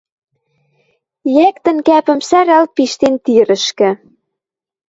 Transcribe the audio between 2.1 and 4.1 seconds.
сӓрӓл пиштен тирӹшкӹ